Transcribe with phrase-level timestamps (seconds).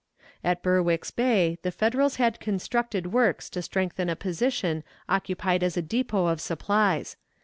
[0.43, 5.81] At Berwick's Bay the Federals had constructed works to strengthen a position occupied as a
[5.83, 7.17] depot of supplies.